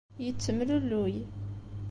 [0.23, 1.15] Yettemlelluy.